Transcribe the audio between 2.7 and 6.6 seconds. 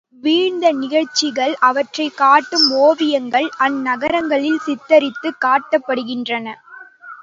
ஓவியங்கள் அந்நகரங்களில் சித்திரித்துக் காட்டப்படுகின்றன.